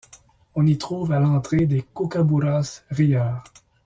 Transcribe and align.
On 0.55 0.65
y 0.65 0.79
trouve 0.79 1.11
à 1.11 1.19
l'entrée 1.19 1.67
des 1.67 1.83
Kookaburras 1.93 2.81
rieurs. 2.89 3.43